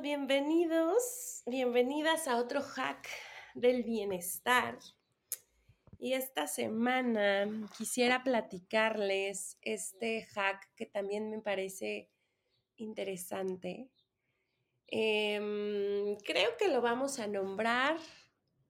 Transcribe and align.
Bienvenidos, 0.00 1.42
bienvenidas 1.46 2.26
a 2.28 2.36
otro 2.36 2.62
hack 2.62 3.08
del 3.54 3.82
bienestar. 3.82 4.78
Y 5.98 6.14
esta 6.14 6.46
semana 6.46 7.48
quisiera 7.76 8.22
platicarles 8.22 9.58
este 9.62 10.26
hack 10.34 10.74
que 10.74 10.86
también 10.86 11.30
me 11.30 11.40
parece 11.40 12.10
interesante. 12.76 13.90
Em, 14.86 16.16
creo 16.24 16.56
que 16.56 16.68
lo 16.68 16.80
vamos 16.80 17.18
a 17.18 17.26
nombrar 17.26 17.98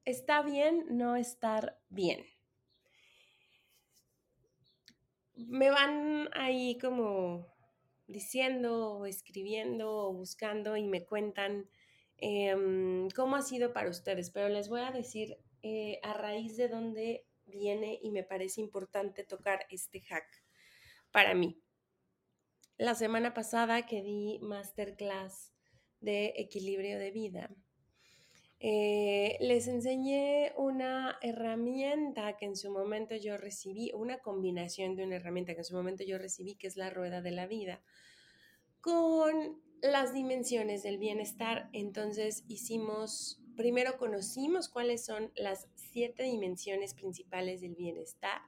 ¿Está 0.03 0.41
bien 0.41 0.85
no 0.89 1.15
estar 1.15 1.79
bien? 1.89 2.25
Me 5.35 5.69
van 5.69 6.27
ahí 6.33 6.79
como 6.79 7.50
diciendo 8.11 8.97
o 8.97 9.05
escribiendo 9.05 10.07
o 10.07 10.13
buscando 10.13 10.77
y 10.77 10.83
me 10.83 11.05
cuentan 11.05 11.69
em, 12.17 13.09
cómo 13.09 13.35
ha 13.35 13.41
sido 13.41 13.73
para 13.73 13.89
ustedes, 13.89 14.29
pero 14.31 14.49
les 14.49 14.69
voy 14.69 14.81
a 14.81 14.91
decir 14.91 15.37
eh, 15.63 15.99
a 16.03 16.13
raíz 16.13 16.57
de 16.57 16.67
dónde 16.67 17.25
viene 17.45 17.99
y 18.01 18.11
me 18.11 18.23
parece 18.23 18.61
importante 18.61 19.23
tocar 19.23 19.65
este 19.69 20.01
hack 20.01 20.27
para 21.11 21.33
mí. 21.33 21.61
La 22.77 22.95
semana 22.95 23.33
pasada 23.33 23.85
que 23.85 24.01
di 24.01 24.39
masterclass 24.41 25.53
de 25.99 26.33
equilibrio 26.37 26.97
de 26.97 27.11
vida, 27.11 27.49
eh, 28.63 29.37
les 29.39 29.67
enseñé 29.67 30.53
una 30.55 31.17
herramienta 31.21 32.37
que 32.37 32.45
en 32.45 32.55
su 32.55 32.71
momento 32.71 33.15
yo 33.15 33.35
recibí, 33.35 33.91
una 33.95 34.19
combinación 34.19 34.95
de 34.95 35.03
una 35.03 35.15
herramienta 35.15 35.53
que 35.53 35.61
en 35.61 35.65
su 35.65 35.75
momento 35.75 36.03
yo 36.03 36.19
recibí, 36.19 36.55
que 36.55 36.67
es 36.67 36.77
la 36.77 36.91
rueda 36.91 37.21
de 37.21 37.31
la 37.31 37.47
vida, 37.47 37.81
con 38.81 39.61
las 39.81 40.13
dimensiones 40.13 40.83
del 40.83 40.97
bienestar. 40.97 41.69
Entonces 41.73 42.43
hicimos, 42.47 43.41
primero 43.55 43.97
conocimos 43.97 44.69
cuáles 44.69 45.05
son 45.05 45.31
las 45.35 45.67
siete 45.75 46.23
dimensiones 46.23 46.93
principales 46.93 47.61
del 47.61 47.75
bienestar 47.75 48.41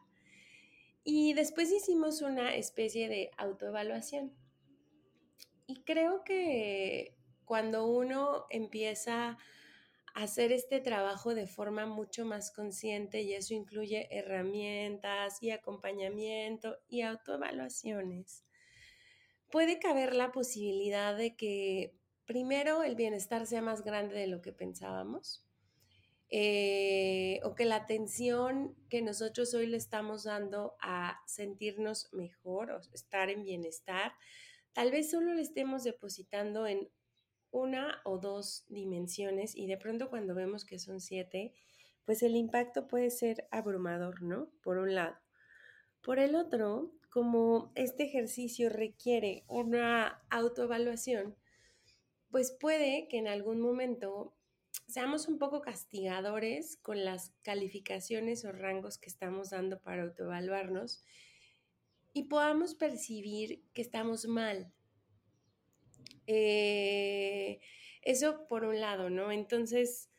y 1.03 1.34
después 1.34 1.72
hicimos 1.72 2.22
una 2.22 2.56
especie 2.56 3.09
de 3.09 3.31
autoevaluación. 3.38 4.34
Y 5.67 5.84
creo 5.84 6.23
que 6.23 7.16
cuando 7.45 7.86
uno 7.88 8.45
empieza 8.50 9.38
hacer 10.14 10.52
este 10.52 10.80
trabajo 10.80 11.34
de 11.34 11.47
forma 11.47 11.86
mucho 11.86 12.25
más 12.25 12.52
consciente 12.52 13.22
y 13.22 13.34
eso 13.34 13.53
incluye 13.53 14.08
herramientas 14.12 15.42
y 15.42 15.52
acompañamiento 15.52 16.78
y 16.88 17.02
autoevaluaciones. 17.02 18.45
Puede 19.54 19.78
caber 19.78 20.16
la 20.16 20.32
posibilidad 20.32 21.16
de 21.16 21.36
que 21.36 21.96
primero 22.26 22.82
el 22.82 22.96
bienestar 22.96 23.46
sea 23.46 23.62
más 23.62 23.84
grande 23.84 24.16
de 24.16 24.26
lo 24.26 24.42
que 24.42 24.52
pensábamos 24.52 25.46
eh, 26.32 27.40
o 27.44 27.54
que 27.54 27.66
la 27.66 27.76
atención 27.76 28.76
que 28.90 29.04
nosotros 29.04 29.54
hoy 29.54 29.68
le 29.68 29.78
estamos 29.78 30.24
dando 30.24 30.76
a 30.81 31.22
sentirnos 31.28 32.12
mejor 32.14 32.72
o 32.72 32.80
estar 32.96 33.30
en 33.30 33.44
bienestar, 33.44 34.14
tal 34.72 34.90
vez 34.90 35.12
solo 35.12 35.36
le 35.36 35.44
estemos 35.44 35.84
depositando 35.84 36.66
en 36.66 36.90
una 37.52 38.02
o 38.06 38.18
dos 38.18 38.66
dimensiones 38.70 39.56
y 39.56 39.68
de 39.68 39.78
pronto 39.78 40.09
cuando 40.09 40.34
vemos 40.34 40.66
que 40.66 40.80
son 40.80 41.00
siete, 41.00 41.53
pues 42.06 42.24
el 42.24 42.35
impacto 42.35 42.88
puede 42.88 43.12
ser 43.12 43.47
abrumador, 43.52 44.24
¿no? 44.24 44.50
Por 44.64 44.80
un 44.80 44.96
lado. 44.96 45.22
Por 46.03 46.19
el 46.19 46.36
otro, 46.36 46.91
como 47.09 47.72
este 47.75 48.03
ejercicio 48.03 48.69
requiere 48.69 49.46
una 49.47 50.22
autoevaluación, 50.30 51.36
pues 52.30 52.52
puede 52.52 53.08
que 53.08 53.18
en 53.18 53.30
algún 53.30 53.62
momento 53.62 54.36
seamos 54.88 55.30
un 55.30 55.40
poco 55.40 55.62
castigadores 55.62 56.75
con 56.78 57.06
las 57.06 57.31
calificaciones 57.41 58.44
o 58.44 58.52
rangos 58.52 58.97
que 58.97 59.09
estamos 59.09 59.52
dando 59.52 59.80
para 59.80 60.03
autoevaluarnos 60.03 61.06
y 62.12 62.24
podamos 62.24 62.75
percibir 62.75 63.64
que 63.74 63.81
estamos 63.81 64.25
mal, 64.25 64.74
eh, 66.28 67.62
eso 68.02 68.46
por 68.47 68.66
un 68.66 68.81
lado, 68.81 69.09
¿no? 69.09 69.31
Entonces, 69.31 70.09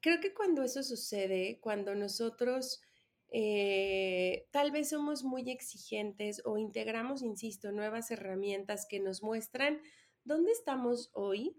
creo 0.00 0.20
que 0.20 0.34
cuando 0.34 0.62
eso 0.62 0.82
sucede, 0.82 1.60
cuando 1.60 1.94
nosotros 1.94 2.82
eh, 3.30 4.46
tal 4.50 4.70
vez 4.70 4.90
somos 4.90 5.24
muy 5.24 5.50
exigentes 5.50 6.42
o 6.44 6.58
integramos, 6.58 7.22
insisto, 7.22 7.72
nuevas 7.72 8.10
herramientas 8.10 8.86
que 8.88 9.00
nos 9.00 9.22
muestran 9.22 9.80
dónde 10.24 10.52
estamos 10.52 11.10
hoy, 11.12 11.56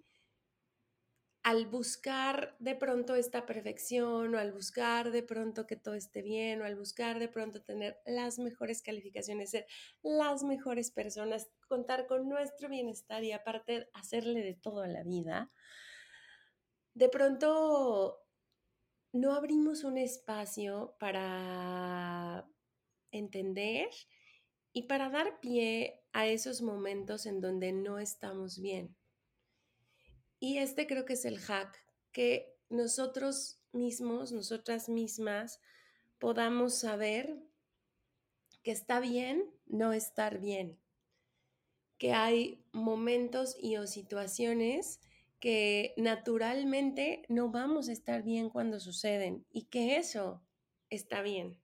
al 1.43 1.67
buscar 1.67 2.55
de 2.59 2.75
pronto 2.75 3.15
esta 3.15 3.45
perfección 3.45 4.35
o 4.35 4.37
al 4.37 4.51
buscar 4.51 5.11
de 5.11 5.23
pronto 5.23 5.65
que 5.65 5.77
todo 5.77 5.95
esté 5.95 6.21
bien 6.21 6.61
o 6.61 6.65
al 6.65 6.75
buscar 6.75 7.17
de 7.17 7.29
pronto 7.29 7.61
tener 7.61 7.97
las 8.05 8.39
mejores 8.39 8.81
calificaciones, 8.81 9.51
ser 9.51 9.65
las 10.01 10.43
mejores 10.43 10.91
personas, 10.91 11.49
contar 11.67 12.07
con 12.07 12.27
nuestro 12.27 12.67
bienestar 12.69 13.23
y 13.23 13.31
aparte 13.31 13.89
hacerle 13.93 14.41
de 14.43 14.55
todo 14.55 14.81
a 14.81 14.87
la 14.87 15.03
vida, 15.03 15.51
de 16.93 17.09
pronto 17.09 18.19
no 19.11 19.33
abrimos 19.33 19.83
un 19.83 19.97
espacio 19.97 20.95
para 20.99 22.47
entender 23.11 23.89
y 24.71 24.83
para 24.83 25.09
dar 25.09 25.39
pie 25.39 26.03
a 26.13 26.27
esos 26.27 26.61
momentos 26.61 27.25
en 27.25 27.41
donde 27.41 27.71
no 27.71 27.99
estamos 27.99 28.59
bien. 28.59 28.95
Y 30.39 30.59
este 30.59 30.87
creo 30.87 31.05
que 31.05 31.13
es 31.13 31.25
el 31.25 31.39
hack, 31.39 31.77
que 32.11 32.55
nosotros 32.69 33.59
mismos, 33.71 34.31
nosotras 34.31 34.89
mismas, 34.89 35.59
podamos 36.19 36.75
saber 36.75 37.35
que 38.63 38.71
está 38.71 38.99
bien 38.99 39.51
no 39.65 39.93
estar 39.93 40.39
bien, 40.39 40.79
que 41.97 42.13
hay 42.13 42.63
momentos 42.71 43.55
y 43.59 43.77
o 43.77 43.87
situaciones 43.87 44.99
que 45.39 45.93
naturalmente 45.97 47.23
no 47.29 47.49
vamos 47.49 47.89
a 47.89 47.93
estar 47.93 48.23
bien 48.23 48.49
cuando 48.49 48.79
suceden 48.79 49.45
y 49.49 49.65
que 49.65 49.97
eso 49.97 50.43
está 50.89 51.21
bien. 51.21 51.57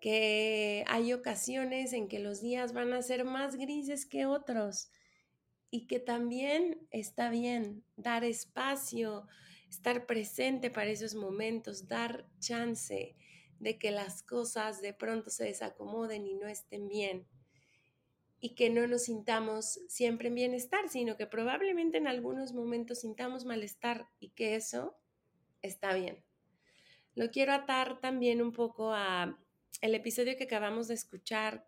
Que 0.00 0.84
hay 0.88 1.12
ocasiones 1.12 1.92
en 1.92 2.08
que 2.08 2.18
los 2.18 2.40
días 2.40 2.72
van 2.72 2.92
a 2.92 3.02
ser 3.02 3.24
más 3.24 3.56
grises 3.56 4.06
que 4.06 4.26
otros 4.26 4.90
y 5.70 5.86
que 5.86 5.98
también 5.98 6.86
está 6.90 7.30
bien 7.30 7.84
dar 7.96 8.24
espacio, 8.24 9.26
estar 9.68 10.06
presente 10.06 10.70
para 10.70 10.90
esos 10.90 11.14
momentos, 11.14 11.88
dar 11.88 12.28
chance 12.38 13.16
de 13.58 13.78
que 13.78 13.90
las 13.90 14.22
cosas 14.22 14.82
de 14.82 14.92
pronto 14.92 15.30
se 15.30 15.44
desacomoden 15.44 16.26
y 16.26 16.34
no 16.34 16.48
estén 16.48 16.88
bien 16.88 17.26
y 18.44 18.50
que 18.50 18.68
no 18.68 18.86
nos 18.86 19.04
sintamos 19.04 19.80
siempre 19.88 20.28
en 20.28 20.34
bienestar, 20.34 20.90
sino 20.90 21.16
que 21.16 21.26
probablemente 21.26 21.96
en 21.96 22.06
algunos 22.06 22.52
momentos 22.52 23.00
sintamos 23.00 23.46
malestar 23.46 24.06
y 24.20 24.32
que 24.32 24.54
eso 24.54 24.94
está 25.62 25.94
bien. 25.94 26.22
Lo 27.14 27.30
quiero 27.30 27.54
atar 27.54 28.02
también 28.02 28.42
un 28.42 28.52
poco 28.52 28.92
a 28.92 29.38
el 29.80 29.94
episodio 29.94 30.36
que 30.36 30.44
acabamos 30.44 30.88
de 30.88 30.94
escuchar 30.94 31.66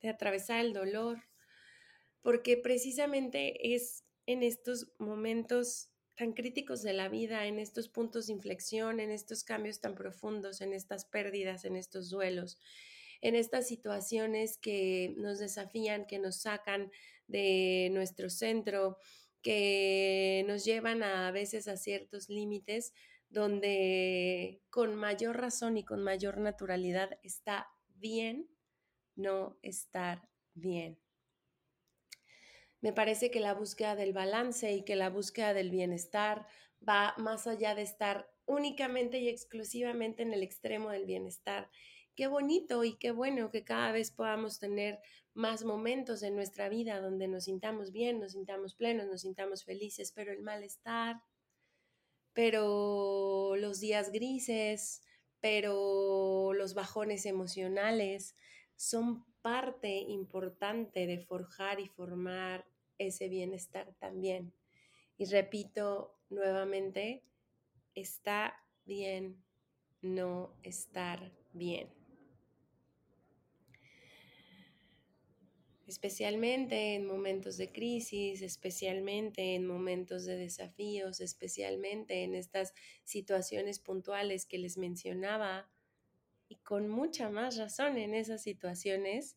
de 0.00 0.08
atravesar 0.08 0.64
el 0.64 0.72
dolor, 0.72 1.22
porque 2.22 2.56
precisamente 2.56 3.74
es 3.74 4.06
en 4.24 4.42
estos 4.42 4.94
momentos 4.98 5.90
tan 6.16 6.32
críticos 6.32 6.80
de 6.80 6.94
la 6.94 7.10
vida, 7.10 7.44
en 7.44 7.58
estos 7.58 7.90
puntos 7.90 8.28
de 8.28 8.32
inflexión, 8.32 9.00
en 9.00 9.10
estos 9.10 9.44
cambios 9.44 9.82
tan 9.82 9.94
profundos, 9.94 10.62
en 10.62 10.72
estas 10.72 11.04
pérdidas, 11.04 11.66
en 11.66 11.76
estos 11.76 12.08
duelos, 12.08 12.58
en 13.20 13.34
estas 13.34 13.66
situaciones 13.66 14.58
que 14.58 15.14
nos 15.16 15.38
desafían, 15.38 16.06
que 16.06 16.18
nos 16.18 16.40
sacan 16.42 16.90
de 17.26 17.88
nuestro 17.92 18.30
centro, 18.30 18.98
que 19.42 20.44
nos 20.48 20.64
llevan 20.64 21.02
a, 21.02 21.30
veces 21.30 21.68
a 21.68 21.76
ciertos 21.76 22.28
límites 22.28 22.92
donde 23.28 24.62
con 24.70 24.94
mayor 24.94 25.40
razón 25.40 25.76
y 25.76 25.84
con 25.84 26.02
mayor 26.02 26.38
naturalidad 26.38 27.18
está 27.22 27.68
bien 27.94 28.48
no 29.14 29.58
estar 29.62 30.28
bien. 30.54 30.98
Me 32.80 32.92
parece 32.92 33.30
que 33.30 33.40
la 33.40 33.54
búsqueda 33.54 33.96
del 33.96 34.12
balance 34.12 34.72
y 34.72 34.84
que 34.84 34.96
la 34.96 35.10
búsqueda 35.10 35.54
del 35.54 35.70
bienestar 35.70 36.46
va 36.86 37.14
más 37.16 37.46
allá 37.46 37.74
de 37.74 37.82
estar 37.82 38.30
únicamente 38.44 39.18
y 39.18 39.28
exclusivamente 39.28 40.22
en 40.22 40.32
el 40.32 40.42
extremo 40.42 40.90
del 40.90 41.06
bienestar. 41.06 41.70
Qué 42.16 42.28
bonito 42.28 42.82
y 42.82 42.94
qué 42.94 43.10
bueno 43.10 43.50
que 43.50 43.62
cada 43.62 43.92
vez 43.92 44.10
podamos 44.10 44.58
tener 44.58 45.00
más 45.34 45.64
momentos 45.64 46.22
en 46.22 46.34
nuestra 46.34 46.70
vida 46.70 46.98
donde 46.98 47.28
nos 47.28 47.44
sintamos 47.44 47.92
bien, 47.92 48.20
nos 48.20 48.32
sintamos 48.32 48.74
plenos, 48.74 49.06
nos 49.06 49.20
sintamos 49.20 49.64
felices, 49.64 50.12
pero 50.12 50.32
el 50.32 50.42
malestar, 50.42 51.22
pero 52.32 53.54
los 53.56 53.80
días 53.80 54.12
grises, 54.12 55.02
pero 55.40 56.54
los 56.54 56.72
bajones 56.72 57.26
emocionales 57.26 58.34
son 58.76 59.26
parte 59.42 59.98
importante 59.98 61.06
de 61.06 61.18
forjar 61.18 61.80
y 61.80 61.88
formar 61.88 62.66
ese 62.96 63.28
bienestar 63.28 63.94
también. 63.98 64.54
Y 65.18 65.26
repito 65.26 66.18
nuevamente, 66.30 67.24
está 67.94 68.58
bien 68.86 69.44
no 70.00 70.54
estar 70.62 71.30
bien. 71.52 72.05
Especialmente 75.86 76.94
en 76.94 77.06
momentos 77.06 77.56
de 77.56 77.70
crisis, 77.72 78.42
especialmente 78.42 79.54
en 79.54 79.66
momentos 79.66 80.24
de 80.24 80.36
desafíos, 80.36 81.20
especialmente 81.20 82.24
en 82.24 82.34
estas 82.34 82.74
situaciones 83.04 83.78
puntuales 83.78 84.46
que 84.46 84.58
les 84.58 84.76
mencionaba, 84.76 85.70
y 86.48 86.56
con 86.56 86.88
mucha 86.88 87.28
más 87.28 87.56
razón 87.56 87.98
en 87.98 88.14
esas 88.14 88.42
situaciones, 88.42 89.36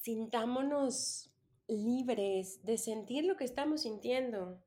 sintámonos 0.00 1.30
libres 1.68 2.64
de 2.64 2.78
sentir 2.78 3.24
lo 3.24 3.36
que 3.36 3.44
estamos 3.44 3.82
sintiendo, 3.82 4.62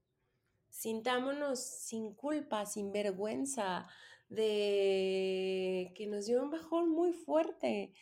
sintámonos 0.69 1.59
sin 1.59 2.13
culpa, 2.13 2.65
sin 2.65 2.91
vergüenza, 2.91 3.87
de 4.29 5.91
que 5.95 6.07
nos 6.07 6.25
dio 6.25 6.41
un 6.41 6.49
bajón 6.49 6.89
muy 6.89 7.13
fuerte, 7.13 7.93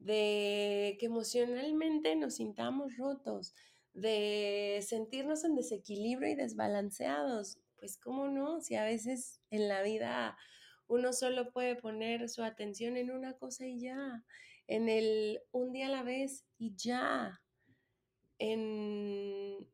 de 0.00 0.96
que 0.98 1.06
emocionalmente 1.06 2.16
nos 2.16 2.36
sintamos 2.36 2.96
rotos, 2.96 3.54
de 3.92 4.80
sentirnos 4.86 5.44
en 5.44 5.54
desequilibrio 5.54 6.30
y 6.30 6.34
desbalanceados. 6.34 7.58
Pues 7.76 7.96
cómo 7.96 8.28
no, 8.28 8.60
si 8.60 8.76
a 8.76 8.84
veces 8.84 9.40
en 9.50 9.68
la 9.68 9.82
vida 9.82 10.36
uno 10.88 11.12
solo 11.12 11.52
puede 11.52 11.76
poner 11.76 12.28
su 12.28 12.42
atención 12.42 12.96
en 12.96 13.10
una 13.10 13.34
cosa 13.34 13.66
y 13.66 13.78
ya, 13.78 14.24
en 14.66 14.88
el 14.88 15.40
un 15.52 15.72
día 15.72 15.86
a 15.86 15.90
la 15.90 16.02
vez 16.02 16.44
y 16.58 16.74
ya, 16.74 17.40
en 18.38 19.68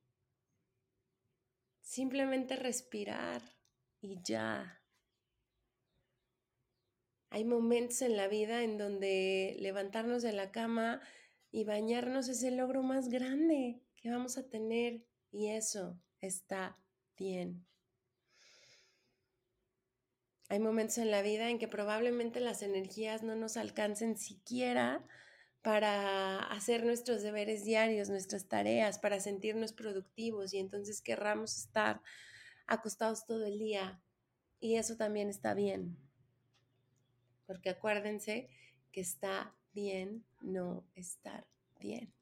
simplemente 1.81 2.57
respirar 2.57 3.43
y 4.01 4.21
ya. 4.23 4.83
Hay 7.37 7.45
momentos 7.45 8.01
en 8.01 8.17
la 8.17 8.29
vida 8.29 8.63
en 8.63 8.79
donde 8.79 9.57
levantarnos 9.59 10.23
de 10.23 10.33
la 10.33 10.53
cama 10.53 11.03
y 11.51 11.65
bañarnos 11.65 12.31
es 12.31 12.43
el 12.43 12.57
logro 12.57 12.83
más 12.83 13.11
grande 13.11 13.83
que 13.95 14.11
vamos 14.11 14.39
a 14.39 14.49
tener 14.49 15.05
y 15.31 15.49
eso 15.49 16.01
está 16.23 16.79
bien. 17.15 17.67
Hay 20.49 20.61
momentos 20.61 20.97
en 20.97 21.11
la 21.11 21.21
vida 21.21 21.51
en 21.51 21.59
que 21.59 21.69
probablemente 21.69 22.41
las 22.41 22.63
energías 22.63 23.23
no 23.23 23.37
nos 23.37 23.59
alcancen 23.59 24.17
siquiera 24.17 25.07
para 25.61 26.39
hacer 26.39 26.87
nuestros 26.87 27.23
deberes 27.23 27.67
diarios, 27.67 28.09
nuestras 28.09 28.49
tareas, 28.49 28.99
para 28.99 29.21
sentirnos 29.21 29.75
productivos 29.75 30.55
y 30.55 30.59
entonces 30.59 31.03
querramos 31.03 31.59
estar 31.59 32.01
acostados 32.67 33.27
todo 33.27 33.45
el 33.45 33.59
día. 33.59 34.01
Y 34.59 34.77
eso 34.77 34.97
también 34.97 35.29
está 35.29 35.53
bien 35.53 36.06
porque 37.47 37.71
acuérdense 37.71 38.49
que 38.93 39.01
está 39.01 39.55
bien 39.73 40.25
no 40.41 40.87
estar 40.95 41.47
bien. 41.81 42.13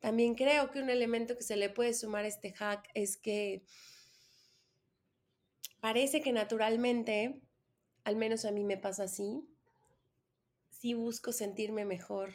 También 0.00 0.34
creo 0.34 0.70
que 0.70 0.80
un 0.80 0.90
elemento 0.90 1.36
que 1.36 1.42
se 1.42 1.56
le 1.56 1.70
puede 1.70 1.92
sumar 1.92 2.24
a 2.24 2.28
este 2.28 2.52
hack 2.52 2.88
es 2.94 3.16
que 3.16 3.64
parece 5.80 6.22
que 6.22 6.32
naturalmente, 6.32 7.40
al 8.04 8.16
menos 8.16 8.44
a 8.44 8.52
mí 8.52 8.64
me 8.64 8.76
pasa 8.76 9.04
así, 9.04 9.42
sí 10.70 10.94
busco 10.94 11.32
sentirme 11.32 11.84
mejor. 11.84 12.32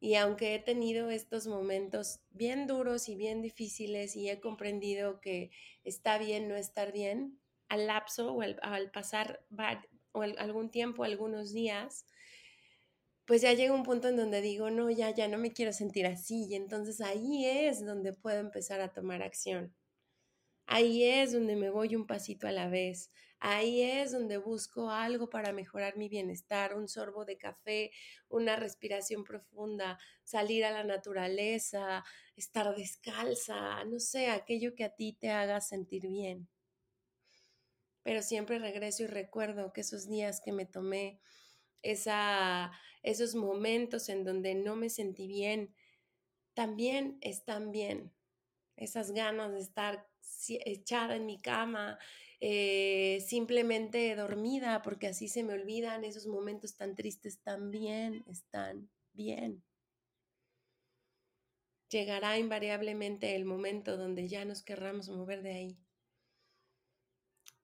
Y 0.00 0.14
aunque 0.14 0.54
he 0.54 0.58
tenido 0.58 1.10
estos 1.10 1.46
momentos 1.46 2.20
bien 2.30 2.66
duros 2.66 3.08
y 3.08 3.16
bien 3.16 3.42
difíciles 3.42 4.14
y 4.16 4.28
he 4.28 4.40
comprendido 4.40 5.20
que 5.20 5.50
está 5.84 6.18
bien 6.18 6.48
no 6.48 6.56
estar 6.56 6.92
bien, 6.92 7.40
al 7.68 7.86
lapso 7.86 8.32
o 8.32 8.42
al, 8.42 8.58
al 8.62 8.90
pasar 8.90 9.44
o 10.18 10.22
algún 10.22 10.70
tiempo, 10.70 11.04
algunos 11.04 11.52
días, 11.52 12.06
pues 13.26 13.42
ya 13.42 13.52
llega 13.52 13.74
un 13.74 13.82
punto 13.82 14.08
en 14.08 14.16
donde 14.16 14.40
digo, 14.40 14.70
no, 14.70 14.90
ya, 14.90 15.10
ya 15.10 15.28
no 15.28 15.38
me 15.38 15.52
quiero 15.52 15.72
sentir 15.72 16.06
así. 16.06 16.46
Y 16.48 16.54
entonces 16.54 17.00
ahí 17.00 17.44
es 17.44 17.84
donde 17.84 18.12
puedo 18.14 18.40
empezar 18.40 18.80
a 18.80 18.92
tomar 18.92 19.22
acción. 19.22 19.74
Ahí 20.66 21.04
es 21.04 21.32
donde 21.32 21.56
me 21.56 21.70
voy 21.70 21.94
un 21.94 22.06
pasito 22.06 22.48
a 22.48 22.52
la 22.52 22.68
vez. 22.68 23.10
Ahí 23.40 23.82
es 23.82 24.12
donde 24.12 24.38
busco 24.38 24.90
algo 24.90 25.30
para 25.30 25.52
mejorar 25.52 25.96
mi 25.96 26.08
bienestar, 26.08 26.74
un 26.74 26.88
sorbo 26.88 27.24
de 27.24 27.38
café, 27.38 27.92
una 28.28 28.56
respiración 28.56 29.24
profunda, 29.24 29.98
salir 30.24 30.64
a 30.64 30.72
la 30.72 30.84
naturaleza, 30.84 32.04
estar 32.36 32.74
descalza, 32.74 33.84
no 33.84 34.00
sé, 34.00 34.28
aquello 34.28 34.74
que 34.74 34.84
a 34.84 34.94
ti 34.94 35.12
te 35.12 35.30
haga 35.30 35.60
sentir 35.60 36.08
bien 36.08 36.48
pero 38.08 38.22
siempre 38.22 38.58
regreso 38.58 39.02
y 39.02 39.06
recuerdo 39.06 39.74
que 39.74 39.82
esos 39.82 40.08
días 40.08 40.40
que 40.40 40.50
me 40.50 40.64
tomé, 40.64 41.20
esa, 41.82 42.72
esos 43.02 43.34
momentos 43.34 44.08
en 44.08 44.24
donde 44.24 44.54
no 44.54 44.76
me 44.76 44.88
sentí 44.88 45.26
bien, 45.26 45.74
también 46.54 47.18
están 47.20 47.70
bien. 47.70 48.10
Esas 48.76 49.10
ganas 49.10 49.52
de 49.52 49.60
estar 49.60 50.08
echada 50.48 51.16
en 51.16 51.26
mi 51.26 51.38
cama, 51.38 51.98
eh, 52.40 53.22
simplemente 53.28 54.16
dormida, 54.16 54.80
porque 54.80 55.08
así 55.08 55.28
se 55.28 55.42
me 55.42 55.52
olvidan 55.52 56.02
esos 56.02 56.26
momentos 56.26 56.78
tan 56.78 56.94
tristes, 56.94 57.42
también 57.42 58.24
están 58.26 58.88
bien. 59.12 59.62
Llegará 61.90 62.38
invariablemente 62.38 63.36
el 63.36 63.44
momento 63.44 63.98
donde 63.98 64.28
ya 64.28 64.46
nos 64.46 64.62
querramos 64.62 65.10
mover 65.10 65.42
de 65.42 65.52
ahí 65.52 65.87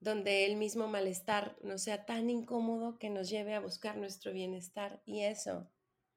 donde 0.05 0.45
el 0.45 0.55
mismo 0.55 0.87
malestar 0.87 1.57
no 1.63 1.79
sea 1.79 2.05
tan 2.05 2.29
incómodo 2.29 2.99
que 2.99 3.09
nos 3.09 3.27
lleve 3.27 3.55
a 3.55 3.59
buscar 3.59 3.97
nuestro 3.97 4.31
bienestar 4.31 5.01
y 5.03 5.21
eso 5.21 5.67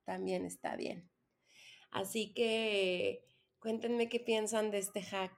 también 0.04 0.44
está 0.44 0.76
bien. 0.76 1.10
Así 1.90 2.34
que 2.34 3.24
cuéntenme 3.58 4.10
qué 4.10 4.20
piensan 4.20 4.70
de 4.70 4.76
este 4.76 5.00
hack, 5.00 5.32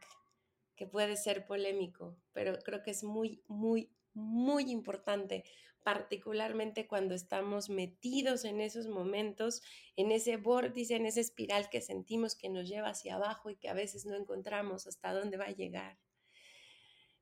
que 0.75 0.89
puede 0.89 1.17
ser 1.17 1.47
polémico, 1.47 2.17
pero 2.33 2.59
creo 2.59 2.83
que 2.83 2.91
es 2.91 3.05
muy, 3.05 3.41
muy, 3.47 3.89
muy 4.15 4.69
importante, 4.73 5.45
particularmente 5.85 6.89
cuando 6.89 7.15
estamos 7.15 7.71
metidos 7.71 8.45
en 8.45 8.61
esos 8.61 8.89
momentos, 8.89 9.63
en 9.95 10.11
ese 10.11 10.39
vórtice, 10.39 10.97
en 10.97 11.07
esa 11.07 11.21
espiral 11.21 11.71
que 11.71 11.81
sentimos 11.81 12.35
que 12.35 12.49
nos 12.49 12.69
lleva 12.69 12.89
hacia 12.89 13.15
abajo 13.15 13.49
y 13.49 13.55
que 13.55 13.69
a 13.69 13.75
veces 13.75 14.07
no 14.07 14.17
encontramos 14.17 14.89
hasta 14.89 15.13
dónde 15.13 15.37
va 15.37 15.45
a 15.45 15.53
llegar 15.55 16.01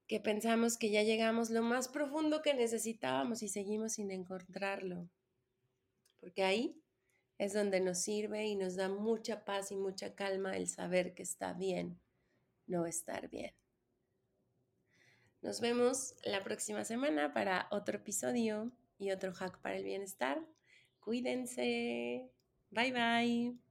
que 0.09 0.19
pensamos 0.19 0.77
que 0.77 0.91
ya 0.91 1.03
llegamos 1.05 1.50
lo 1.50 1.62
más 1.62 1.88
profundo 1.88 2.43
que 2.43 2.55
necesitábamos 2.55 3.43
y 3.43 3.49
seguimos 3.49 3.93
sin 3.93 4.11
encontrarlo. 4.11 5.09
Porque 6.19 6.43
ahí 6.43 6.83
es 7.38 7.53
donde 7.53 7.81
nos 7.81 7.99
sirve 7.99 8.47
y 8.47 8.57
nos 8.57 8.75
da 8.75 8.88
mucha 8.88 9.45
paz 9.45 9.71
y 9.71 9.77
mucha 9.77 10.15
calma 10.17 10.57
el 10.57 10.67
saber 10.67 11.15
que 11.15 11.23
está 11.23 11.53
bien 11.53 12.00
no 12.69 12.87
estar 12.87 13.29
bien. 13.29 13.53
Nos 15.43 15.61
vemos 15.61 16.15
la 16.25 16.43
próxima 16.45 16.85
semana 16.85 17.33
para 17.33 17.69
otro 17.71 17.97
episodio 17.97 18.71
y 18.99 19.11
otro 19.11 19.33
hack 19.33 19.61
para 19.61 19.77
el 19.77 19.85
bienestar. 19.85 20.45
Cuídense. 21.00 22.31
Bye 22.71 22.93
bye. 22.93 23.68